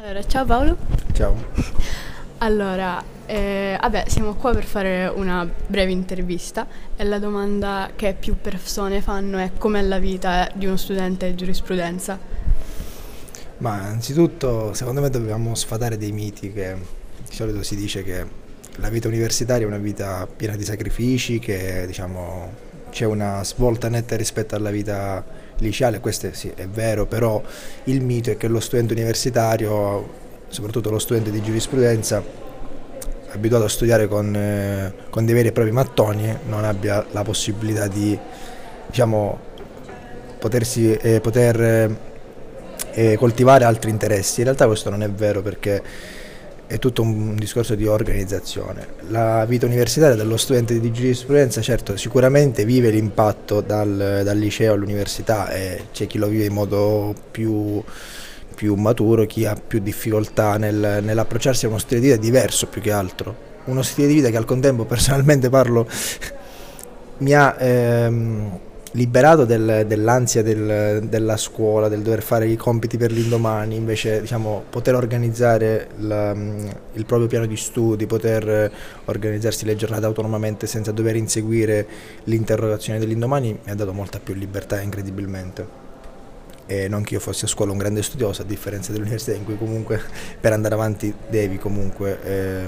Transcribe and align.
Allora, 0.00 0.24
ciao 0.24 0.44
Paolo. 0.44 0.76
Ciao. 1.12 1.34
Allora, 2.38 3.02
eh, 3.26 3.76
vabbè, 3.80 4.04
siamo 4.06 4.34
qua 4.34 4.52
per 4.52 4.62
fare 4.62 5.08
una 5.08 5.44
breve 5.66 5.90
intervista 5.90 6.68
e 6.94 7.02
la 7.02 7.18
domanda 7.18 7.90
che 7.96 8.14
più 8.16 8.36
persone 8.40 9.02
fanno 9.02 9.38
è 9.38 9.50
com'è 9.58 9.82
la 9.82 9.98
vita 9.98 10.48
di 10.54 10.66
uno 10.66 10.76
studente 10.76 11.28
di 11.28 11.34
giurisprudenza? 11.34 12.16
Ma 13.56 13.78
innanzitutto, 13.78 14.72
secondo 14.72 15.00
me 15.00 15.10
dobbiamo 15.10 15.56
sfatare 15.56 15.96
dei 15.96 16.12
miti 16.12 16.52
che 16.52 16.76
di 17.28 17.34
solito 17.34 17.64
si 17.64 17.74
dice 17.74 18.04
che 18.04 18.24
la 18.76 18.90
vita 18.90 19.08
universitaria 19.08 19.64
è 19.64 19.68
una 19.68 19.78
vita 19.78 20.28
piena 20.28 20.54
di 20.54 20.64
sacrifici, 20.64 21.40
che 21.40 21.86
diciamo 21.88 22.66
c'è 22.90 23.04
una 23.04 23.42
svolta 23.42 23.88
netta 23.88 24.14
rispetto 24.14 24.54
alla 24.54 24.70
vita 24.70 25.24
liceale, 25.58 26.00
questo 26.00 26.28
sì, 26.32 26.52
è 26.54 26.66
vero, 26.66 27.06
però 27.06 27.42
il 27.84 28.02
mito 28.02 28.30
è 28.30 28.36
che 28.36 28.48
lo 28.48 28.60
studente 28.60 28.92
universitario, 28.92 30.08
soprattutto 30.48 30.90
lo 30.90 30.98
studente 30.98 31.30
di 31.30 31.42
giurisprudenza, 31.42 32.22
abituato 33.30 33.64
a 33.64 33.68
studiare 33.68 34.08
con, 34.08 34.34
eh, 34.34 34.92
con 35.10 35.24
dei 35.24 35.34
veri 35.34 35.48
e 35.48 35.52
propri 35.52 35.72
mattoni, 35.72 36.34
non 36.46 36.64
abbia 36.64 37.04
la 37.10 37.22
possibilità 37.22 37.86
di 37.86 38.18
diciamo, 38.86 39.38
potersi, 40.38 40.92
eh, 40.94 41.20
poter 41.20 41.96
eh, 42.92 43.16
coltivare 43.16 43.64
altri 43.64 43.90
interessi. 43.90 44.40
In 44.40 44.44
realtà 44.46 44.66
questo 44.66 44.90
non 44.90 45.02
è 45.02 45.10
vero 45.10 45.42
perché 45.42 45.82
è 46.68 46.78
tutto 46.78 47.00
un 47.00 47.34
discorso 47.34 47.74
di 47.74 47.86
organizzazione. 47.86 48.86
La 49.08 49.46
vita 49.46 49.64
universitaria 49.64 50.14
dello 50.14 50.36
studente 50.36 50.78
di 50.78 50.92
giurisprudenza 50.92 51.62
certo 51.62 51.96
sicuramente 51.96 52.66
vive 52.66 52.90
l'impatto 52.90 53.62
dal, 53.62 54.20
dal 54.22 54.36
liceo 54.36 54.74
all'università 54.74 55.50
e 55.50 55.86
c'è 55.92 56.06
chi 56.06 56.18
lo 56.18 56.26
vive 56.26 56.44
in 56.44 56.52
modo 56.52 57.14
più, 57.30 57.82
più 58.54 58.74
maturo, 58.74 59.24
chi 59.24 59.46
ha 59.46 59.56
più 59.56 59.78
difficoltà 59.78 60.58
nel, 60.58 61.00
nell'approcciarsi 61.02 61.64
a 61.64 61.68
uno 61.68 61.78
stile 61.78 62.00
di 62.00 62.08
vita 62.08 62.20
diverso 62.20 62.66
più 62.66 62.82
che 62.82 62.92
altro. 62.92 63.46
Uno 63.64 63.80
stile 63.80 64.06
di 64.06 64.14
vita 64.14 64.28
che 64.28 64.36
al 64.36 64.44
contempo 64.44 64.84
personalmente 64.86 65.48
parlo 65.48 65.88
mi 67.18 67.32
ha... 67.32 67.56
Ehm, 67.58 68.60
liberato 68.92 69.44
del, 69.44 69.84
dell'ansia 69.86 70.42
del, 70.42 71.06
della 71.08 71.36
scuola, 71.36 71.88
del 71.88 72.00
dover 72.00 72.22
fare 72.22 72.46
i 72.46 72.56
compiti 72.56 72.96
per 72.96 73.12
l'indomani, 73.12 73.74
invece 73.74 74.20
diciamo, 74.20 74.64
poter 74.70 74.94
organizzare 74.94 75.88
la, 75.98 76.32
il 76.32 77.04
proprio 77.04 77.28
piano 77.28 77.46
di 77.46 77.56
studi, 77.56 78.06
poter 78.06 78.70
organizzarsi 79.04 79.64
le 79.64 79.76
giornate 79.76 80.06
autonomamente 80.06 80.66
senza 80.66 80.92
dover 80.92 81.16
inseguire 81.16 81.86
l'interrogazione 82.24 82.98
dell'indomani 82.98 83.58
mi 83.62 83.70
ha 83.70 83.74
dato 83.74 83.92
molta 83.92 84.18
più 84.18 84.34
libertà 84.34 84.80
incredibilmente. 84.80 85.86
E 86.66 86.86
non 86.86 87.02
che 87.02 87.14
io 87.14 87.20
fossi 87.20 87.46
a 87.46 87.48
scuola 87.48 87.72
un 87.72 87.78
grande 87.78 88.02
studioso, 88.02 88.42
a 88.42 88.44
differenza 88.44 88.92
dell'università 88.92 89.36
in 89.36 89.44
cui 89.44 89.56
comunque 89.56 90.00
per 90.40 90.52
andare 90.52 90.74
avanti 90.74 91.12
devi 91.28 91.58
comunque 91.58 92.18
eh, 92.22 92.66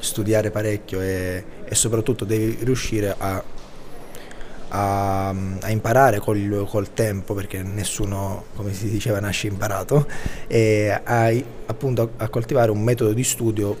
studiare 0.00 0.50
parecchio 0.50 1.00
e, 1.00 1.44
e 1.64 1.74
soprattutto 1.74 2.26
devi 2.26 2.58
riuscire 2.62 3.14
a 3.16 3.42
a, 4.68 5.28
a 5.28 5.70
imparare 5.70 6.18
col, 6.18 6.66
col, 6.68 6.92
tempo, 6.92 7.34
perché 7.34 7.62
nessuno, 7.62 8.44
come 8.56 8.72
si 8.72 8.88
diceva, 8.88 9.20
nasce 9.20 9.46
imparato, 9.46 10.06
e 10.46 10.90
a, 10.90 11.32
appunto 11.66 12.12
a 12.16 12.28
coltivare 12.28 12.70
un 12.70 12.82
metodo 12.82 13.12
di 13.12 13.24
studio 13.24 13.76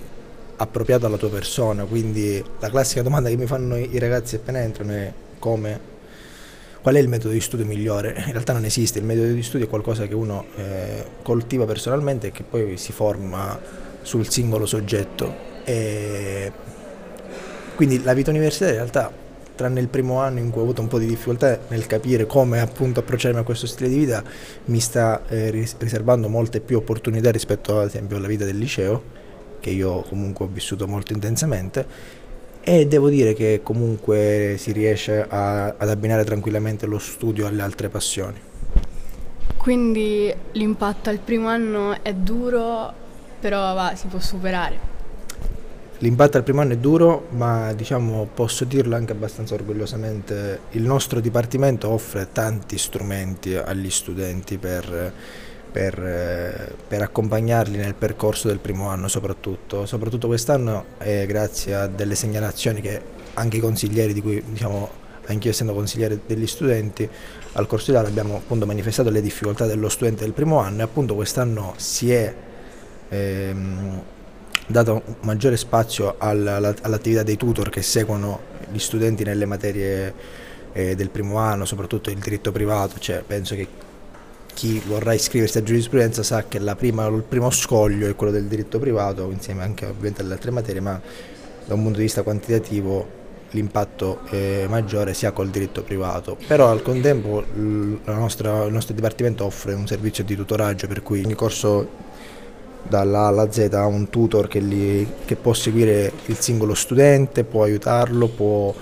appropriato 0.56 1.06
alla 1.06 1.16
tua 1.16 1.30
persona. 1.30 1.84
Quindi 1.84 2.42
la 2.58 2.70
classica 2.70 3.02
domanda 3.02 3.28
che 3.28 3.36
mi 3.36 3.46
fanno 3.46 3.76
i 3.76 3.98
ragazzi 3.98 4.36
appena 4.36 4.60
entrano 4.60 4.92
è 4.92 5.12
come 5.38 5.92
qual 6.84 6.96
è 6.96 6.98
il 6.98 7.08
metodo 7.08 7.32
di 7.32 7.40
studio 7.40 7.64
migliore? 7.64 8.14
In 8.26 8.32
realtà 8.32 8.52
non 8.52 8.66
esiste, 8.66 8.98
il 8.98 9.06
metodo 9.06 9.32
di 9.32 9.42
studio 9.42 9.64
è 9.66 9.68
qualcosa 9.70 10.06
che 10.06 10.14
uno 10.14 10.44
eh, 10.56 11.04
coltiva 11.22 11.64
personalmente 11.64 12.26
e 12.26 12.30
che 12.30 12.42
poi 12.42 12.76
si 12.76 12.92
forma 12.92 13.58
sul 14.02 14.28
singolo 14.28 14.66
soggetto. 14.66 15.34
E 15.64 16.52
quindi 17.74 18.02
la 18.02 18.12
vita 18.12 18.28
universitaria 18.28 18.74
in 18.74 18.80
realtà 18.80 19.10
tranne 19.54 19.80
il 19.80 19.88
primo 19.88 20.20
anno 20.20 20.38
in 20.38 20.50
cui 20.50 20.60
ho 20.60 20.64
avuto 20.64 20.80
un 20.80 20.88
po' 20.88 20.98
di 20.98 21.06
difficoltà 21.06 21.58
nel 21.68 21.86
capire 21.86 22.26
come 22.26 22.60
appunto 22.60 23.00
approcciarmi 23.00 23.38
a 23.38 23.42
questo 23.42 23.66
stile 23.66 23.88
di 23.88 23.98
vita, 23.98 24.22
mi 24.66 24.80
sta 24.80 25.22
eh, 25.28 25.50
riservando 25.50 26.28
molte 26.28 26.60
più 26.60 26.76
opportunità 26.76 27.30
rispetto 27.30 27.78
ad 27.78 27.86
esempio 27.86 28.16
alla 28.16 28.26
vita 28.26 28.44
del 28.44 28.58
liceo, 28.58 29.02
che 29.60 29.70
io 29.70 30.02
comunque 30.02 30.44
ho 30.44 30.48
vissuto 30.48 30.86
molto 30.86 31.12
intensamente 31.12 31.86
e 32.66 32.86
devo 32.86 33.10
dire 33.10 33.34
che 33.34 33.60
comunque 33.62 34.56
si 34.58 34.72
riesce 34.72 35.24
a, 35.28 35.66
ad 35.76 35.88
abbinare 35.88 36.24
tranquillamente 36.24 36.86
lo 36.86 36.98
studio 36.98 37.46
alle 37.46 37.60
altre 37.60 37.90
passioni. 37.90 38.40
Quindi 39.58 40.34
l'impatto 40.52 41.10
al 41.10 41.18
primo 41.18 41.48
anno 41.48 42.02
è 42.02 42.12
duro, 42.14 42.92
però 43.38 43.74
va, 43.74 43.92
si 43.94 44.06
può 44.06 44.18
superare. 44.18 44.93
L'impatto 46.04 46.36
al 46.36 46.42
primo 46.42 46.60
anno 46.60 46.74
è 46.74 46.76
duro, 46.76 47.28
ma 47.30 47.72
diciamo, 47.72 48.28
posso 48.34 48.66
dirlo 48.66 48.94
anche 48.94 49.12
abbastanza 49.12 49.54
orgogliosamente, 49.54 50.60
il 50.72 50.82
nostro 50.82 51.18
dipartimento 51.18 51.88
offre 51.88 52.28
tanti 52.30 52.76
strumenti 52.76 53.54
agli 53.54 53.88
studenti 53.88 54.58
per, 54.58 55.10
per, 55.72 56.74
per 56.86 57.00
accompagnarli 57.00 57.78
nel 57.78 57.94
percorso 57.94 58.48
del 58.48 58.58
primo 58.58 58.88
anno 58.88 59.08
soprattutto. 59.08 59.86
Soprattutto 59.86 60.26
quest'anno 60.26 60.84
è 60.98 61.24
grazie 61.26 61.74
a 61.74 61.86
delle 61.86 62.16
segnalazioni 62.16 62.82
che 62.82 63.00
anche 63.32 63.56
i 63.56 63.60
consiglieri 63.60 64.12
di 64.12 64.20
cui 64.20 64.44
diciamo, 64.46 64.90
anch'io 65.24 65.52
essendo 65.52 65.72
consigliere 65.72 66.20
degli 66.26 66.46
studenti, 66.46 67.08
al 67.52 67.66
corso 67.66 67.86
di 67.86 67.92
laurea 67.92 68.10
abbiamo 68.10 68.36
appunto 68.36 68.66
manifestato 68.66 69.08
le 69.08 69.22
difficoltà 69.22 69.64
dello 69.64 69.88
studente 69.88 70.24
del 70.24 70.34
primo 70.34 70.58
anno 70.58 70.80
e 70.80 70.82
appunto 70.82 71.14
quest'anno 71.14 71.72
si 71.78 72.12
è 72.12 72.34
ehm, 73.08 74.02
dato 74.66 75.02
maggiore 75.20 75.56
spazio 75.56 76.14
all'attività 76.18 77.22
dei 77.22 77.36
tutor 77.36 77.68
che 77.70 77.82
seguono 77.82 78.52
gli 78.70 78.78
studenti 78.78 79.24
nelle 79.24 79.44
materie 79.44 80.14
eh, 80.72 80.94
del 80.94 81.10
primo 81.10 81.36
anno, 81.38 81.64
soprattutto 81.64 82.10
il 82.10 82.18
diritto 82.18 82.52
privato, 82.52 82.98
cioè, 82.98 83.22
penso 83.26 83.54
che 83.54 83.66
chi 84.54 84.80
vorrà 84.86 85.12
iscriversi 85.12 85.58
a 85.58 85.62
giurisprudenza 85.62 86.22
sa 86.22 86.44
che 86.44 86.60
prima, 86.76 87.06
il 87.06 87.22
primo 87.22 87.50
scoglio 87.50 88.08
è 88.08 88.14
quello 88.14 88.32
del 88.32 88.44
diritto 88.44 88.78
privato, 88.78 89.30
insieme 89.30 89.62
anche 89.62 89.86
ovviamente 89.86 90.22
alle 90.22 90.34
altre 90.34 90.50
materie, 90.50 90.80
ma 90.80 91.00
da 91.66 91.74
un 91.74 91.82
punto 91.82 91.98
di 91.98 92.04
vista 92.04 92.22
quantitativo 92.22 93.22
l'impatto 93.50 94.24
è 94.26 94.66
maggiore 94.68 95.14
sia 95.14 95.30
col 95.32 95.48
diritto 95.48 95.82
privato, 95.82 96.36
però 96.46 96.70
al 96.70 96.82
contempo 96.82 97.44
nostra, 98.04 98.64
il 98.64 98.72
nostro 98.72 98.94
dipartimento 98.94 99.44
offre 99.44 99.74
un 99.74 99.86
servizio 99.86 100.24
di 100.24 100.34
tutoraggio 100.34 100.86
per 100.86 101.02
cui 101.02 101.22
ogni 101.24 101.34
corso 101.34 102.03
dalla 102.88 103.20
A 103.20 103.26
alla 103.26 103.50
Z 103.50 103.68
ha 103.72 103.86
un 103.86 104.08
tutor 104.10 104.48
che, 104.48 104.60
li, 104.60 105.06
che, 105.24 105.36
può 105.36 105.52
seguire 105.52 106.12
il 106.26 106.36
singolo 106.38 106.74
studente, 106.74 107.44
può 107.44 107.64
aiutarlo, 107.64 108.28
può, 108.28 108.74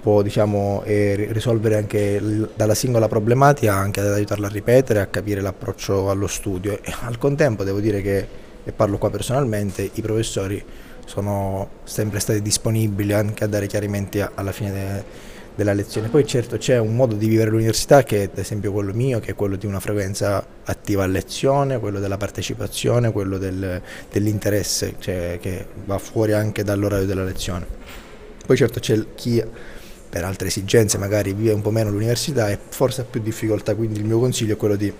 può 0.00 0.22
diciamo, 0.22 0.82
eh, 0.84 1.28
risolvere 1.30 1.76
anche 1.76 2.20
dalla 2.54 2.74
singola 2.74 3.08
problematica, 3.08 3.74
anche 3.74 4.00
ad 4.00 4.12
aiutarlo 4.12 4.46
a 4.46 4.50
ripetere, 4.50 5.00
a 5.00 5.06
capire 5.06 5.40
l'approccio 5.40 6.10
allo 6.10 6.26
studio. 6.26 6.78
E 6.82 6.92
al 7.02 7.18
contempo 7.18 7.64
devo 7.64 7.80
dire 7.80 8.00
che, 8.02 8.26
e 8.64 8.72
parlo 8.72 8.98
qua 8.98 9.10
personalmente, 9.10 9.88
i 9.92 10.00
professori 10.00 10.62
sono 11.04 11.68
sempre 11.84 12.20
stati 12.20 12.40
disponibili 12.40 13.12
anche 13.12 13.44
a 13.44 13.46
dare 13.46 13.66
chiarimenti 13.66 14.24
alla 14.34 14.52
fine 14.52 14.72
de, 14.72 15.04
della 15.54 15.72
lezione. 15.72 16.08
Poi 16.08 16.26
certo 16.26 16.56
c'è 16.56 16.78
un 16.78 16.94
modo 16.94 17.14
di 17.14 17.28
vivere 17.28 17.50
l'università 17.50 18.02
che 18.02 18.22
è 18.22 18.24
ad 18.24 18.38
esempio 18.38 18.72
quello 18.72 18.92
mio, 18.92 19.20
che 19.20 19.32
è 19.32 19.34
quello 19.34 19.56
di 19.56 19.66
una 19.66 19.80
frequenza 19.80 20.44
attiva 20.64 21.04
a 21.04 21.06
lezione, 21.06 21.78
quello 21.78 22.00
della 22.00 22.16
partecipazione, 22.16 23.12
quello 23.12 23.38
del, 23.38 23.80
dell'interesse, 24.10 24.94
cioè 24.98 25.38
che 25.40 25.66
va 25.84 25.98
fuori 25.98 26.32
anche 26.32 26.64
dall'orario 26.64 27.06
della 27.06 27.24
lezione. 27.24 27.66
Poi 28.44 28.56
certo 28.56 28.80
c'è 28.80 28.98
chi 29.14 29.42
per 30.08 30.24
altre 30.24 30.48
esigenze 30.48 30.98
magari 30.98 31.32
vive 31.32 31.52
un 31.52 31.62
po' 31.62 31.70
meno 31.70 31.90
l'università 31.90 32.50
e 32.50 32.58
forse 32.68 33.02
ha 33.02 33.04
più 33.04 33.20
difficoltà, 33.20 33.74
quindi 33.74 33.98
il 33.98 34.04
mio 34.04 34.18
consiglio 34.18 34.54
è 34.54 34.56
quello 34.56 34.76
di, 34.76 34.92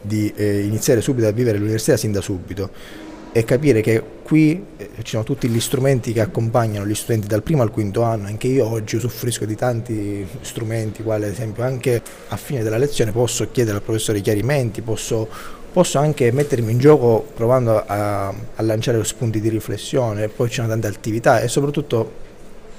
di 0.00 0.32
eh, 0.36 0.60
iniziare 0.60 1.00
subito 1.00 1.26
a 1.26 1.32
vivere 1.32 1.58
l'università 1.58 1.96
sin 1.96 2.12
da 2.12 2.20
subito 2.20 3.10
e 3.32 3.44
capire 3.44 3.80
che 3.80 4.02
qui 4.22 4.62
eh, 4.76 4.90
ci 4.98 5.12
sono 5.12 5.24
tutti 5.24 5.48
gli 5.48 5.58
strumenti 5.58 6.12
che 6.12 6.20
accompagnano 6.20 6.86
gli 6.86 6.94
studenti 6.94 7.26
dal 7.26 7.42
primo 7.42 7.62
al 7.62 7.70
quinto 7.70 8.02
anno, 8.02 8.26
anche 8.26 8.46
io 8.46 8.68
oggi 8.68 8.96
usufruisco 8.96 9.46
di 9.46 9.56
tanti 9.56 10.26
strumenti, 10.42 11.02
quali 11.02 11.24
ad 11.24 11.30
esempio 11.30 11.62
anche 11.64 12.02
a 12.28 12.36
fine 12.36 12.62
della 12.62 12.76
lezione 12.76 13.10
posso 13.10 13.50
chiedere 13.50 13.78
al 13.78 13.82
professore 13.82 14.20
chiarimenti, 14.20 14.82
posso, 14.82 15.26
posso 15.72 15.98
anche 15.98 16.30
mettermi 16.30 16.72
in 16.72 16.78
gioco 16.78 17.26
provando 17.34 17.82
a, 17.84 18.28
a 18.28 18.62
lanciare 18.62 19.02
spunti 19.02 19.40
di 19.40 19.48
riflessione, 19.48 20.28
poi 20.28 20.48
ci 20.48 20.56
sono 20.56 20.68
tante 20.68 20.86
attività 20.86 21.40
e 21.40 21.48
soprattutto 21.48 22.30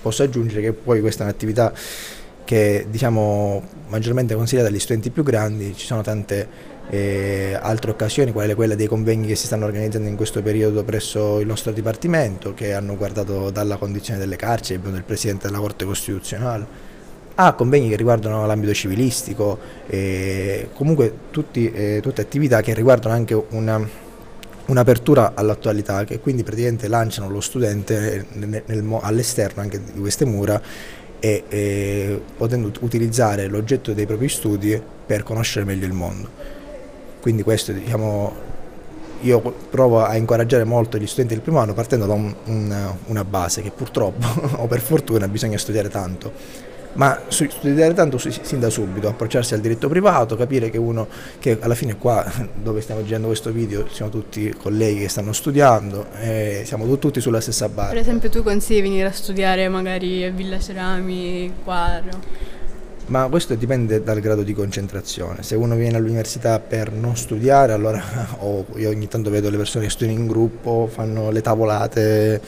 posso 0.04 0.22
aggiungere 0.22 0.62
che 0.62 0.74
poi 0.74 1.02
questa 1.02 1.24
è 1.24 1.26
un'attività 1.26 1.74
che 2.44 2.86
diciamo 2.90 3.64
maggiormente 3.88 4.36
consigliata 4.36 4.68
agli 4.68 4.80
studenti 4.80 5.10
più 5.10 5.24
grandi, 5.24 5.74
ci 5.76 5.86
sono 5.86 6.04
tante 6.04 6.72
eh, 6.90 7.58
altre 7.60 7.92
occasioni, 7.92 8.32
quale 8.32 8.56
quella 8.56 8.76
dei 8.76 8.88
convegni 8.88 9.28
che 9.28 9.36
si 9.36 9.46
stanno 9.46 9.66
organizzando 9.66 10.08
in 10.08 10.16
questo 10.16 10.42
periodo 10.42 10.84
presso 10.84 11.40
il 11.40 11.48
nostro 11.48 11.72
Dipartimento, 11.72 12.54
che 12.54 12.74
hanno 12.74 12.96
guardato 12.96 13.50
dalla 13.50 13.78
condizione 13.78 14.20
delle 14.20 14.36
carceri, 14.36 14.82
del 14.82 15.04
Presidente 15.04 15.48
della 15.48 15.60
Corte 15.60 15.86
Costituzionale 15.86 16.92
a 17.36 17.54
convegni 17.54 17.90
che 17.90 17.96
riguardano 17.96 18.46
l'ambito 18.46 18.74
civilistico, 18.74 19.58
comunque 20.74 21.14
tutti, 21.32 21.72
eh, 21.72 22.00
tutte 22.02 22.22
attività 22.22 22.62
che 22.62 22.74
riguardano 22.74 23.16
anche 23.16 23.34
una, 23.50 23.88
un'apertura 24.68 25.32
all'attualità 25.34 26.04
che 26.04 26.20
quindi 26.20 26.44
praticamente 26.44 26.88
lanciano 26.88 27.30
lo 27.30 27.42
studente 27.42 28.28
all'esterno 29.02 29.62
anche 29.62 29.82
di 29.84 30.00
queste 30.00 30.26
mura 30.26 30.62
e, 31.20 31.44
e 31.48 32.22
potendo 32.38 32.72
utilizzare 32.82 33.48
l'oggetto 33.48 33.94
dei 33.94 34.06
propri 34.06 34.30
studi 34.30 34.80
per 35.06 35.24
conoscere 35.24 35.66
meglio 35.66 35.86
il 35.86 35.94
mondo. 35.94 36.62
Quindi 37.24 37.42
questo 37.42 37.72
diciamo 37.72 38.34
io 39.22 39.40
provo 39.70 40.04
a 40.04 40.18
incoraggiare 40.18 40.66
molto 40.66 40.98
gli 40.98 41.08
studenti 41.08 41.36
del 41.36 41.42
primo 41.42 41.60
anno 41.60 41.74
partendo 41.74 42.06
da 42.06 42.12
un, 42.12 42.36
un, 42.48 42.94
una 43.06 43.24
base 43.24 43.62
che 43.62 43.72
purtroppo 43.72 44.28
o 44.62 44.68
per 44.68 44.82
fortuna 44.82 45.30
bisogna 45.30 45.58
studiare 45.58 45.88
tanto 45.88 46.34
ma 46.96 47.22
studiare 47.30 47.94
tanto 47.94 48.18
sin 48.18 48.60
da 48.60 48.70
subito, 48.70 49.08
approcciarsi 49.08 49.54
al 49.54 49.62
diritto 49.62 49.88
privato, 49.88 50.36
capire 50.36 50.70
che 50.70 50.78
uno, 50.78 51.08
che 51.40 51.58
alla 51.60 51.76
fine 51.76 51.98
qua 51.98 52.30
dove 52.54 52.82
stiamo 52.82 53.04
girando 53.04 53.28
questo 53.28 53.52
video 53.52 53.88
siamo 53.90 54.12
tutti 54.12 54.54
colleghi 54.54 55.00
che 55.00 55.08
stanno 55.08 55.34
studiando, 55.34 56.08
e 56.20 56.64
siamo 56.66 56.86
tutti 56.98 57.20
sulla 57.20 57.42
stessa 57.42 57.68
barca. 57.70 57.94
Per 57.94 58.02
esempio 58.02 58.30
tu 58.30 58.44
consigli 58.44 58.76
di 58.76 58.82
venire 58.90 59.08
a 59.08 59.12
studiare 59.12 59.68
magari 59.70 60.24
a 60.24 60.30
Villa 60.30 60.60
Cerami, 60.60 61.52
Quadro? 61.64 62.53
Ma 63.08 63.28
questo 63.28 63.54
dipende 63.56 64.02
dal 64.02 64.22
grado 64.22 64.44
di 64.44 64.54
concentrazione. 64.54 65.44
Se 65.44 65.56
uno 65.56 65.76
viene 65.76 65.98
all'università 65.98 66.60
per 66.60 66.92
non 66.94 67.18
studiare, 67.18 67.74
allora 67.74 68.02
oh, 68.40 68.66
io 68.76 68.90
ogni 68.90 69.08
tanto 69.08 69.30
vedo 69.30 69.50
le 69.50 69.58
persone 69.58 69.86
che 69.86 69.92
studiano 69.92 70.20
in 70.22 70.28
gruppo, 70.28 70.88
fanno 70.92 71.30
le 71.30 71.42
tavolate. 71.42 72.42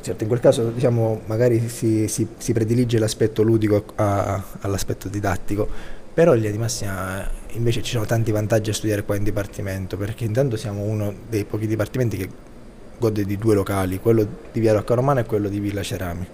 Certo, 0.00 0.22
in 0.22 0.28
quel 0.28 0.40
caso 0.40 0.70
diciamo, 0.70 1.20
magari 1.26 1.68
si, 1.68 2.08
si, 2.08 2.26
si 2.38 2.52
predilige 2.52 2.98
l'aspetto 2.98 3.42
ludico 3.42 3.84
a, 3.96 4.42
all'aspetto 4.60 5.08
didattico, 5.08 5.68
però 6.14 6.32
in 6.32 6.38
linea 6.38 6.52
di 6.52 6.58
massima 6.58 7.28
invece 7.52 7.82
ci 7.82 7.92
sono 7.92 8.06
tanti 8.06 8.30
vantaggi 8.30 8.70
a 8.70 8.72
studiare 8.72 9.02
qua 9.02 9.16
in 9.16 9.24
dipartimento, 9.24 9.98
perché 9.98 10.24
intanto 10.24 10.56
siamo 10.56 10.82
uno 10.82 11.12
dei 11.28 11.44
pochi 11.44 11.66
dipartimenti 11.66 12.16
che 12.16 12.28
gode 12.98 13.24
di 13.24 13.36
due 13.36 13.54
locali, 13.54 14.00
quello 14.00 14.26
di 14.50 14.60
Via 14.60 14.72
Rocca 14.72 14.94
Romana 14.94 15.20
e 15.20 15.24
quello 15.24 15.48
di 15.48 15.60
Villa 15.60 15.82
Cerami 15.82 16.26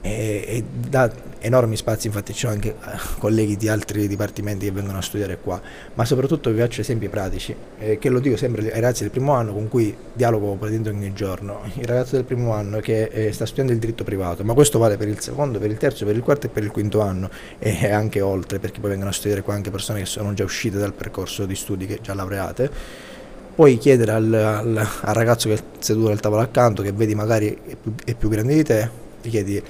e, 0.00 0.44
e 0.46 0.64
dà 0.88 1.10
enormi 1.40 1.76
spazi, 1.76 2.06
infatti 2.08 2.32
ci 2.32 2.40
sono 2.40 2.52
anche 2.52 2.70
eh, 2.70 2.98
colleghi 3.18 3.56
di 3.56 3.68
altri 3.68 4.08
dipartimenti 4.08 4.66
che 4.66 4.72
vengono 4.72 4.98
a 4.98 5.02
studiare 5.02 5.38
qua, 5.38 5.60
ma 5.94 6.04
soprattutto 6.04 6.50
vi 6.50 6.58
faccio 6.58 6.80
esempi 6.80 7.08
pratici, 7.08 7.54
eh, 7.78 7.98
che 7.98 8.08
lo 8.08 8.18
dico 8.18 8.36
sempre 8.36 8.62
ai 8.62 8.80
ragazzi 8.80 9.02
del 9.02 9.10
primo 9.10 9.32
anno 9.32 9.52
con 9.52 9.68
cui 9.68 9.94
dialogo 10.12 10.54
praticamente 10.54 10.90
ogni 10.90 11.12
giorno. 11.12 11.60
Il 11.74 11.84
ragazzo 11.84 12.16
del 12.16 12.24
primo 12.24 12.52
anno 12.52 12.80
che 12.80 13.04
eh, 13.04 13.32
sta 13.32 13.44
studiando 13.44 13.72
il 13.72 13.78
diritto 13.78 14.04
privato, 14.04 14.44
ma 14.44 14.54
questo 14.54 14.78
vale 14.78 14.96
per 14.96 15.08
il 15.08 15.20
secondo, 15.20 15.58
per 15.58 15.70
il 15.70 15.76
terzo, 15.76 16.04
per 16.04 16.16
il 16.16 16.22
quarto 16.22 16.46
e 16.46 16.48
per 16.50 16.62
il 16.62 16.70
quinto 16.70 17.00
anno 17.00 17.30
e 17.58 17.90
anche 17.90 18.20
oltre, 18.20 18.58
perché 18.58 18.80
poi 18.80 18.90
vengono 18.90 19.10
a 19.10 19.14
studiare 19.14 19.42
qua 19.42 19.54
anche 19.54 19.70
persone 19.70 20.00
che 20.00 20.06
sono 20.06 20.34
già 20.34 20.44
uscite 20.44 20.78
dal 20.78 20.92
percorso 20.92 21.46
di 21.46 21.54
studi, 21.54 21.86
che 21.86 21.98
già 22.02 22.14
laureate. 22.14 22.70
Puoi 23.54 23.76
chiedere 23.76 24.12
al, 24.12 24.32
al, 24.32 24.76
al, 24.76 25.14
ragazzo 25.14 25.48
che 25.48 25.56
è 25.56 25.62
seduto 25.80 26.10
al 26.10 26.20
tavolo 26.20 26.42
accanto, 26.42 26.80
che 26.80 26.92
vedi 26.92 27.16
magari 27.16 27.58
è 27.66 27.74
più, 27.74 27.92
è 28.04 28.14
più 28.14 28.28
grande 28.28 28.54
di 28.54 28.62
te, 28.62 28.88
gli 29.28 29.30
chiedi 29.30 29.62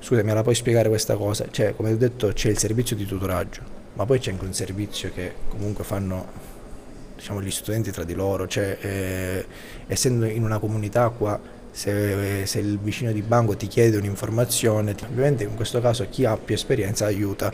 scusa 0.00 0.22
me 0.22 0.34
la 0.34 0.42
puoi 0.42 0.54
spiegare 0.54 0.88
questa 0.88 1.16
cosa? 1.16 1.46
Cioè, 1.50 1.74
come 1.74 1.92
ho 1.92 1.96
detto, 1.96 2.32
c'è 2.32 2.48
il 2.48 2.58
servizio 2.58 2.96
di 2.96 3.06
tutoraggio, 3.06 3.62
ma 3.94 4.04
poi 4.04 4.18
c'è 4.18 4.30
anche 4.30 4.44
un 4.44 4.52
servizio 4.52 5.10
che 5.12 5.32
comunque 5.48 5.84
fanno 5.84 6.26
diciamo, 7.16 7.42
gli 7.42 7.50
studenti 7.50 7.90
tra 7.90 8.04
di 8.04 8.14
loro, 8.14 8.46
cioè, 8.46 8.76
eh, 8.80 9.46
essendo 9.86 10.26
in 10.26 10.42
una 10.44 10.58
comunità 10.58 11.08
qua, 11.08 11.40
se, 11.70 12.44
se, 12.46 12.58
il 12.58 12.78
vicino 12.78 13.12
di 13.12 13.22
banco 13.22 13.56
ti 13.56 13.66
chiede 13.66 13.96
un'informazione, 13.96 14.94
ovviamente 15.08 15.44
in 15.44 15.54
questo 15.54 15.80
caso 15.80 16.06
chi 16.08 16.24
ha 16.24 16.36
più 16.36 16.54
esperienza 16.54 17.06
aiuta. 17.06 17.52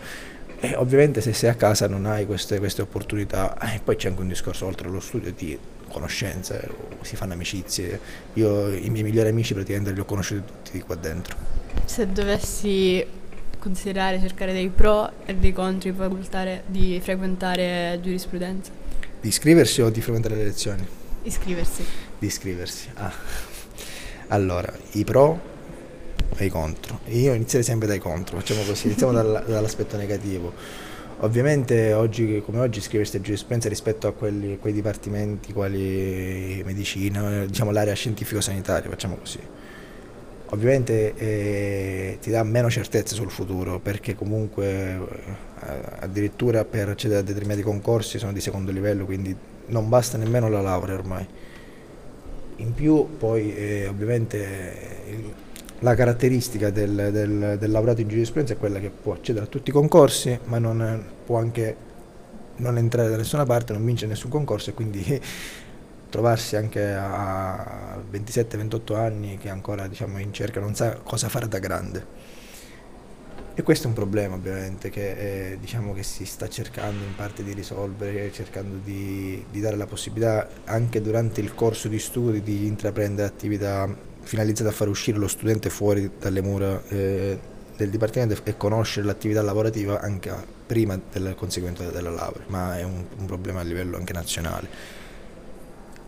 E 0.61 0.75
ovviamente 0.77 1.21
se 1.21 1.35
sei 1.35 1.51
a 1.51 1.55
casa 1.55 1.89
non 1.89 2.07
hai 2.07 2.25
queste, 2.25 2.59
queste 2.59 2.81
opportunità, 2.81 3.59
e 3.75 3.81
poi 3.85 3.97
c'è 3.97 4.09
anche 4.09 4.23
un 4.23 4.29
discorso 4.29 4.65
oltre 4.65 4.89
allo 4.89 5.01
studio 5.01 5.31
di 5.33 5.59
conoscenze, 5.95 6.69
si 7.03 7.15
fanno 7.15 7.35
amicizie. 7.35 8.01
Io 8.35 8.69
i 8.69 8.91
miei 8.91 9.05
migliori 9.05 9.29
amici 9.29 9.55
praticamente 9.55 9.93
li 9.93 10.01
ho 10.01 10.05
conosciuti 10.05 10.43
tutti 10.63 10.81
qua 10.81 10.97
dentro. 10.97 11.37
Se 11.85 12.07
dovessi 12.11 13.07
considerare, 13.61 14.19
cercare 14.21 14.53
dei 14.53 14.69
pro 14.69 15.11
e 15.25 15.35
dei 15.37 15.53
contro 15.53 15.91
di, 15.91 16.61
di 16.67 17.01
frequentare 17.01 17.99
giurisprudenza? 18.03 18.73
Di 19.21 19.29
iscriversi 19.29 19.81
o 19.81 19.89
di 19.89 20.01
frequentare 20.01 20.35
le 20.35 20.45
lezioni? 20.45 20.87
Iscriversi. 21.23 21.85
Di 22.19 22.27
iscriversi. 22.27 22.89
Ah. 22.95 23.13
Allora, 24.29 24.73
i 24.93 25.05
pro 25.05 25.53
e 26.37 26.45
i 26.47 26.49
contro. 26.51 27.01
Io 27.07 27.33
inizierei 27.33 27.65
sempre 27.65 27.87
dai 27.87 27.99
contro, 27.99 28.39
facciamo 28.39 28.63
così, 28.65 28.89
iniziamo 28.89 29.13
dall'aspetto 29.47 29.97
negativo. 29.97 30.53
Ovviamente 31.21 31.93
oggi 31.93 32.43
come 32.45 32.61
oggi 32.61 32.81
iscriversi 32.81 33.17
a 33.17 33.21
giurisprudenza 33.21 33.69
rispetto 33.69 34.07
a 34.07 34.13
quelli, 34.13 34.59
quei 34.59 34.73
dipartimenti 34.73 35.53
quali 35.53 36.63
medicina, 36.65 37.45
diciamo 37.47 37.71
l'area 37.71 37.95
scientifico-sanitaria, 37.95 38.91
facciamo 38.91 39.17
così 39.17 39.39
Ovviamente 40.55 41.15
eh, 41.17 42.19
ti 42.21 42.31
dà 42.31 42.45
meno 42.45 42.71
certezze 42.71 43.15
sul 43.15 43.31
futuro 43.31 43.81
perché 43.81 44.15
comunque 44.15 44.67
eh, 44.69 45.79
addirittura 45.99 46.65
per 46.65 46.91
accedere 46.91 47.21
a 47.21 47.23
determinati 47.23 47.63
concorsi 47.63 48.19
sono 48.19 48.33
di 48.33 48.41
secondo 48.41 48.71
livello, 48.71 49.05
quindi 49.05 49.35
non 49.67 49.89
basta 49.89 50.17
nemmeno 50.17 50.49
la 50.49 50.61
laurea 50.61 50.95
ormai. 50.95 51.27
In 52.57 52.73
più 52.73 53.17
poi 53.17 53.53
eh, 53.57 53.89
ovviamente 53.89 54.77
il, 55.09 55.35
la 55.85 55.95
caratteristica 55.95 56.71
del, 56.71 57.11
del, 57.13 57.57
del, 57.59 57.71
laureato 57.71 58.01
in 58.01 58.09
giurisprudenza 58.09 58.55
è 58.55 58.57
quella 58.57 58.81
che 58.81 58.89
può 58.89 59.13
accedere 59.13 59.45
a 59.45 59.49
tutti 59.49 59.69
i 59.69 59.73
concorsi 59.73 60.37
ma 60.45 60.59
non 60.59 61.05
può 61.27 61.37
anche 61.39 61.77
non 62.57 62.79
entrare 62.79 63.11
da 63.11 63.17
nessuna 63.17 63.45
parte, 63.45 63.75
non 63.75 63.85
vincere 63.85 64.09
nessun 64.09 64.31
concorso 64.31 64.71
e 64.71 64.73
quindi 64.73 65.21
trovarsi 66.09 66.57
anche 66.57 66.91
a 66.91 67.99
27-28 68.11 68.95
anni 68.95 69.37
che 69.37 69.51
ancora 69.51 69.87
diciamo, 69.87 70.19
in 70.19 70.33
cerca 70.33 70.59
non 70.59 70.75
sa 70.75 70.95
cosa 71.03 71.29
fare 71.29 71.49
da 71.49 71.59
grande. 71.59 72.33
E 73.57 73.63
questo 73.63 73.85
è 73.85 73.89
un 73.89 73.95
problema 73.95 74.35
ovviamente 74.35 74.91
che, 74.91 75.53
eh, 75.53 75.59
diciamo, 75.61 75.93
che 75.93 76.03
si 76.03 76.25
sta 76.25 76.49
cercando 76.49 77.05
in 77.05 77.15
parte 77.15 77.45
di 77.45 77.53
risolvere, 77.53 78.33
cercando 78.33 78.79
di, 78.83 79.45
di, 79.49 79.61
dare 79.61 79.77
la 79.77 79.87
possibilità 79.87 80.49
anche 80.65 81.01
durante 81.01 81.41
il 81.41 81.55
corso 81.55 81.87
di 81.87 82.01
studi 82.01 82.43
di 82.43 82.67
intraprendere 82.67 83.29
attività 83.29 84.13
finalizzate 84.25 84.69
a 84.69 84.73
far 84.73 84.89
uscire 84.89 85.19
lo 85.19 85.29
studente 85.29 85.71
fuori 85.71 86.11
dalle 86.19 86.43
mura 86.43 86.83
eh, 86.89 87.39
del 87.77 87.91
Dipartimento 87.91 88.37
e 88.45 88.57
conoscere 88.57 89.07
l'attività 89.07 89.43
lavorativa 89.43 90.01
anche 90.01 90.33
prima 90.67 90.99
del 91.13 91.35
conseguimento 91.37 91.89
della 91.91 92.11
laurea, 92.11 92.45
ma 92.49 92.79
è 92.79 92.83
un, 92.83 93.05
un 93.19 93.27
problema 93.27 93.61
a 93.61 93.63
livello 93.63 93.97
anche 93.97 94.13
nazionale. 94.13 94.69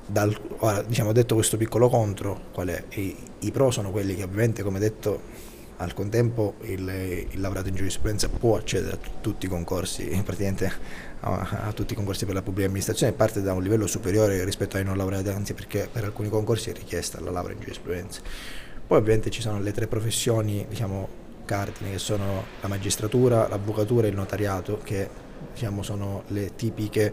Dal, 0.06 0.36
ora, 0.58 0.82
diciamo, 0.82 1.12
detto 1.12 1.34
questo 1.34 1.56
piccolo 1.56 1.88
contro, 1.88 2.42
qual 2.52 2.68
è? 2.68 2.84
I, 2.94 3.16
I, 3.40 3.50
pro 3.50 3.70
sono 3.70 3.90
quelli 3.90 4.14
che 4.14 4.22
ovviamente, 4.22 4.62
come 4.62 4.78
detto, 4.78 5.20
al 5.78 5.92
contempo 5.94 6.54
il, 6.62 6.88
il 7.30 7.40
laureato 7.40 7.68
in 7.68 7.74
giurisprudenza 7.74 8.28
può 8.28 8.56
accedere 8.56 8.94
a 8.94 8.98
tutti 9.20 9.46
i 9.46 9.48
concorsi, 9.48 10.04
praticamente 10.24 10.72
a, 11.20 11.66
a, 11.66 11.72
tutti 11.72 11.92
i 11.92 11.96
concorsi 11.96 12.24
per 12.24 12.34
la 12.34 12.42
pubblica 12.42 12.66
amministrazione, 12.66 13.12
parte 13.12 13.42
da 13.42 13.52
un 13.52 13.62
livello 13.62 13.86
superiore 13.86 14.44
rispetto 14.44 14.76
ai 14.76 14.84
non 14.84 14.96
laureati, 14.96 15.28
anzi 15.28 15.54
perché 15.54 15.88
per 15.90 16.04
alcuni 16.04 16.28
concorsi 16.28 16.70
è 16.70 16.72
richiesta 16.72 17.20
la 17.20 17.30
laurea 17.30 17.54
in 17.54 17.60
giurisprudenza. 17.60 18.20
Poi 18.86 18.98
ovviamente 18.98 19.30
ci 19.30 19.40
sono 19.40 19.60
le 19.60 19.72
tre 19.72 19.86
professioni, 19.86 20.64
diciamo, 20.68 21.24
cardine, 21.44 21.92
che 21.92 21.98
sono 21.98 22.44
la 22.60 22.68
magistratura, 22.68 23.48
l'avvocatura 23.48 24.06
e 24.06 24.10
il 24.10 24.16
notariato, 24.16 24.80
che 24.82 25.08
diciamo, 25.52 25.82
sono 25.82 26.24
le 26.28 26.54
tipiche 26.54 27.12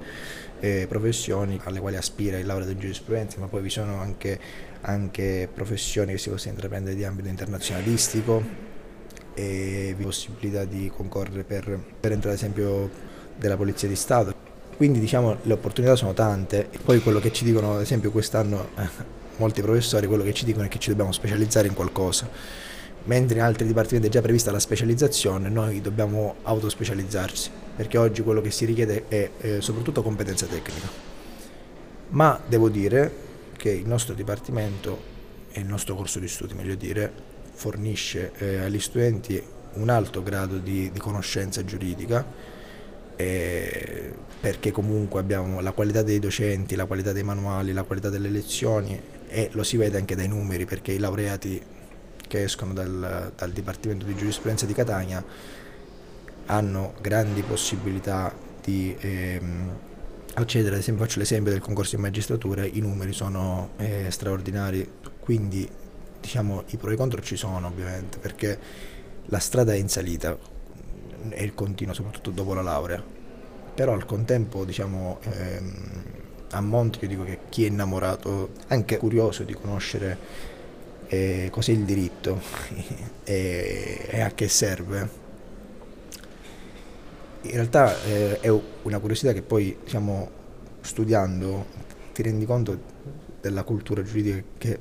eh, 0.60 0.86
professioni 0.88 1.60
alle 1.63 1.80
quali 1.80 1.96
aspira 1.96 2.38
il 2.38 2.46
laureato 2.46 2.72
in 2.72 2.80
giurisprudenza, 2.80 3.40
ma 3.40 3.48
poi 3.48 3.62
vi 3.62 3.70
sono 3.70 4.00
anche, 4.00 4.40
anche 4.82 5.50
professioni 5.54 6.13
che 6.13 6.18
si 6.18 6.30
possono 6.30 6.54
intraprendere 6.54 6.96
di 6.96 7.04
ambito 7.04 7.28
internazionalistico 7.28 8.72
e 9.34 9.96
possibilità 10.00 10.63
di 10.63 10.92
concorrere 10.96 11.44
per, 11.44 11.63
per 12.00 12.12
entrare 12.12 12.36
ad 12.36 12.42
esempio 12.42 12.90
della 13.38 13.58
Polizia 13.58 13.88
di 13.88 13.96
Stato. 13.96 14.34
Quindi 14.78 15.00
diciamo 15.00 15.38
le 15.44 15.54
opportunità 15.54 15.96
sono 15.96 16.13
tante 16.13 16.68
poi 16.84 17.00
quello 17.02 17.20
che 17.20 17.32
ci 17.32 17.44
dicono 17.44 17.75
ad 17.75 17.82
esempio 17.82 18.12
quest'anno 18.12 18.70
eh, 18.78 18.90
molti 19.38 19.62
professori, 19.62 20.08
quello 20.08 20.24
che 20.24 20.34
ci 20.34 20.46
dicono 20.46 20.66
è 20.66 20.68
che 20.68 20.80
ci 20.80 20.90
dobbiamo 20.90 21.12
specializzare 21.12 21.68
in 21.68 21.74
qualcosa 21.74 22.28
mentre 23.06 23.38
in 23.38 23.44
altri 23.44 23.66
dipartimenti 23.66 24.08
è 24.08 24.12
già 24.12 24.22
prevista 24.22 24.52
la 24.52 24.60
specializzazione, 24.60 25.50
noi 25.50 25.82
dobbiamo 25.82 26.36
autospecializzarci, 26.44 27.50
perché 27.75 27.98
oggi 27.98 28.22
quello 28.22 28.42
che 28.42 28.51
si 28.51 28.65
richiede 28.65 29.06
è 29.08 29.30
eh, 29.39 29.62
soprattutto 29.62 30.01
competenza 30.01 30.46
tecnica. 30.46 30.88
Ma 32.10 32.39
devo 32.46 32.70
dire 32.70 33.12
che 33.58 33.72
il 33.72 33.88
nostro 33.88 34.13
dipartimento 34.13 35.12
e 35.51 35.60
il 35.60 35.65
nostro 35.65 35.96
corso 35.96 36.20
di 36.20 36.27
studi, 36.27 36.53
meglio 36.53 36.75
dire, 36.75 37.12
fornisce 37.53 38.32
eh, 38.38 38.58
agli 38.58 38.80
studenti 38.80 39.42
un 39.74 39.89
alto 39.89 40.22
grado 40.22 40.58
di, 40.58 40.92
di 40.92 41.00
conoscenza 41.00 41.63
giuridica 41.63 42.25
eh, 43.15 44.13
perché 44.39 44.72
comunque 44.72 45.20
abbiamo 45.20 45.62
la 45.62 45.72
qualità 45.72 46.01
dei 46.01 46.20
docenti, 46.20 46.75
la 46.75 46.86
qualità 46.86 47.12
dei 47.12 47.24
manuali, 47.24 47.72
la 47.72 47.84
qualità 47.84 48.10
delle 48.10 48.30
lezioni 48.30 49.00
e 49.27 49.50
lo 49.53 49.63
si 49.63 49.77
vede 49.77 49.98
anche 49.98 50.15
dai 50.15 50.27
numeri 50.27 50.65
perché 50.65 50.92
i 50.92 51.00
laureati 51.00 51.62
che 52.27 52.44
escono 52.44 52.74
dal, 52.74 53.32
dal 53.36 53.51
Dipartimento 53.51 54.06
di 54.06 54.15
Giurisprudenza 54.15 54.65
di 54.65 54.74
Catania 54.74 55.24
hanno 56.48 56.94
grandi 57.02 57.42
possibilità 57.42 58.34
di 58.62 58.96
ehm, 59.00 59.78
accedere, 60.36 60.76
ad 60.76 60.82
esempio 60.82 61.06
faccio 61.06 61.20
l'esempio 61.20 61.52
del 61.52 61.62
concorso 61.62 61.96
in 61.96 62.02
magistratura, 62.02 62.66
i 62.66 62.80
numeri 62.80 63.14
sono 63.14 63.72
eh, 63.78 64.10
straordinari, 64.10 64.90
quindi 65.20 65.70
diciamo 66.20 66.64
i 66.68 66.78
pro 66.78 66.90
e 66.90 66.94
i 66.94 66.98
contro 66.98 67.22
ci 67.22 67.36
sono 67.36 67.68
ovviamente 67.68 68.18
perché 68.18 68.58
la 69.26 69.40
strada 69.40 69.74
è 69.74 69.78
in 69.78 69.90
salita 69.90 70.38
e 71.30 71.44
il 71.44 71.54
continuo 71.54 71.94
soprattutto 71.94 72.32
dopo 72.32 72.54
la 72.54 72.62
laurea, 72.62 73.04
però 73.74 73.94
al 73.94 74.06
contempo 74.06 74.66
diciamo 74.66 75.20
ehm, 75.22 76.04
a 76.52 76.62
monte 76.62 77.00
io 77.02 77.08
dico 77.08 77.24
che 77.24 77.40
chi 77.50 77.66
è 77.66 77.68
innamorato, 77.68 78.52
anche 78.68 78.98
curioso 78.98 79.44
di 79.44 79.54
conoscere 79.54 80.18
eh, 81.08 81.50
cos'è 81.52 81.72
il 81.72 81.84
diritto 81.84 82.42
e, 83.24 84.08
e 84.10 84.22
a 84.22 84.32
che 84.32 84.48
serve, 84.48 85.22
in 87.44 87.52
realtà 87.52 88.02
eh, 88.04 88.40
è 88.40 88.50
una 88.84 89.00
curiosità 89.00 89.34
che 89.34 89.42
poi 89.42 89.78
diciamo, 89.84 90.30
studiando 90.82 91.66
ti 92.14 92.22
rendi 92.22 92.46
conto 92.46 92.80
della 93.42 93.64
cultura 93.64 94.04
giuridica 94.04 94.42
che 94.58 94.80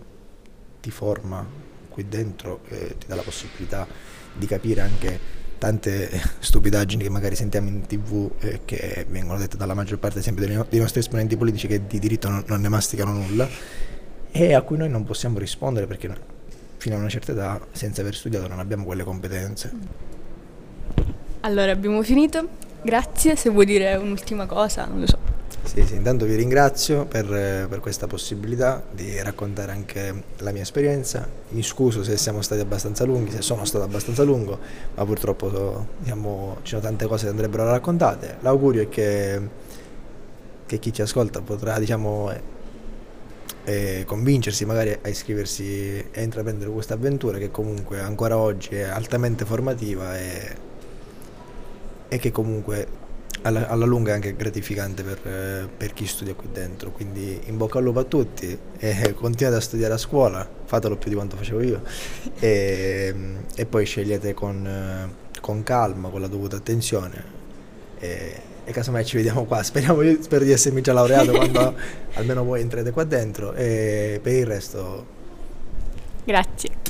ti 0.81 0.90
forma 0.90 1.45
qui 1.88 2.09
dentro 2.09 2.61
e 2.69 2.97
ti 2.99 3.07
dà 3.07 3.14
la 3.14 3.23
possibilità 3.23 3.87
di 4.35 4.47
capire 4.47 4.81
anche 4.81 5.40
tante 5.59 6.11
stupidaggini 6.40 7.02
che 7.02 7.11
magari 7.11 7.37
sentiamo 7.37 7.69
in 7.69 7.87
tv 7.87 8.31
e 8.38 8.61
che 8.64 9.07
vengono 9.09 9.38
dette 9.38 9.57
dalla 9.57 9.75
maggior 9.75 9.99
parte 9.99 10.23
sempre 10.23 10.47
dei, 10.47 10.61
dei 10.69 10.81
nostri 10.81 11.00
esponenti 11.00 11.37
politici 11.37 11.66
che 11.66 11.87
di 11.87 11.99
diritto 11.99 12.28
non, 12.28 12.42
non 12.47 12.61
ne 12.61 12.69
masticano 12.69 13.12
nulla 13.12 13.49
e 14.31 14.54
a 14.54 14.62
cui 14.62 14.76
noi 14.76 14.88
non 14.88 15.04
possiamo 15.04 15.38
rispondere 15.38 15.87
perché 15.87 16.11
fino 16.78 16.97
a 16.97 16.99
una 16.99 17.09
certa 17.09 17.33
età 17.33 17.61
senza 17.71 18.00
aver 18.00 18.14
studiato 18.14 18.49
non 18.49 18.59
abbiamo 18.59 18.85
quelle 18.85 19.04
competenze. 19.04 20.11
Allora, 21.44 21.72
abbiamo 21.72 22.02
finito. 22.04 22.46
Grazie, 22.82 23.34
se 23.34 23.50
vuoi 23.50 23.66
dire 23.66 23.96
un'ultima 23.96 24.46
cosa, 24.46 24.87
non 24.87 25.00
lo 25.00 25.06
so. 25.08 25.18
Sì, 25.64 25.84
sì, 25.84 25.94
intanto 25.94 26.25
vi 26.25 26.37
ringrazio 26.37 27.04
per, 27.04 27.26
per, 27.26 27.80
questa 27.80 28.06
possibilità 28.06 28.82
di 28.90 29.20
raccontare 29.20 29.72
anche 29.72 30.22
la 30.38 30.52
mia 30.52 30.62
esperienza. 30.62 31.28
Mi 31.49 31.64
scuso 31.64 32.04
se 32.04 32.16
siamo 32.16 32.42
stati 32.42 32.61
abbastanza 32.61 33.04
lunghi, 33.04 33.32
se 33.32 33.42
sono 33.42 33.64
stato 33.64 33.84
abbastanza 33.84 34.22
lungo, 34.22 34.56
ma 34.94 35.04
purtroppo 35.04 35.87
diciamo, 35.99 36.58
ci 36.62 36.70
sono 36.70 36.82
tante 36.82 37.06
cose 37.06 37.25
che 37.25 37.30
andrebbero 37.30 37.64
raccontate. 37.64 38.37
L'augurio 38.40 38.82
è 38.82 38.88
che, 38.88 39.40
che 40.64 40.78
chi 40.78 40.92
ci 40.92 41.02
ascolta 41.02 41.40
potrà 41.40 41.78
diciamo, 41.80 42.30
eh, 43.64 44.04
convincersi 44.06 44.64
magari 44.64 44.96
a 45.00 45.08
iscriversi 45.08 46.06
e 46.08 46.22
intraprendere 46.22 46.70
questa 46.70 46.94
avventura 46.94 47.38
che 47.38 47.50
comunque 47.50 47.99
ancora 47.99 48.37
oggi 48.37 48.76
è 48.76 48.82
altamente 48.82 49.44
formativa 49.44 50.16
e 50.18 50.70
e 52.12 52.19
che 52.19 52.31
comunque 52.31 52.87
alla, 53.40 53.69
alla 53.69 53.87
lunga 53.87 54.11
è 54.11 54.14
anche 54.14 54.37
gratificante 54.37 55.02
per, 55.02 55.69
per, 55.75 55.95
chi 55.95 56.07
studia 56.07 56.35
qui 56.35 56.49
dentro. 56.52 56.90
Quindi 56.90 57.40
in 57.45 57.57
bocca 57.57 57.78
al 57.78 57.85
lupo 57.85 58.00
a 58.00 58.04
tutti 58.04 58.57
e 58.78 59.14
continuate 59.16 59.57
a 59.57 59.61
studiare 59.61 59.95
a 59.95 59.97
scuola, 59.97 60.47
fatelo 60.66 60.97
più 60.97 61.09
di 61.09 61.16
quanto 61.16 61.37
facevo 61.38 61.62
io 61.62 61.81
e, 62.38 63.14
e 63.54 63.64
poi 63.64 63.87
scegliete 63.87 64.35
con, 64.35 65.11
con, 65.40 65.62
calma, 65.62 66.11
con 66.11 66.21
la 66.21 66.26
dovuta 66.26 66.57
attenzione 66.57 67.25
e, 67.99 68.40
e 68.62 68.73
casomai 68.73 69.07
ci 69.07 69.16
vediamo 69.16 69.47
qua. 69.47 69.62
Speriamo, 69.64 70.02
io 70.02 70.23
spero 70.23 70.45
di 70.45 70.52
essermi 70.52 70.83
già 70.83 70.92
laureato 70.92 71.33
quando 71.33 71.75
almeno 72.12 72.45
voi 72.45 72.61
entrete 72.61 72.90
qua 72.90 73.04
dentro 73.04 73.54
e 73.54 74.21
per 74.23 74.35
il 74.35 74.47
resto... 74.47 75.21
Grazie. 76.25 76.81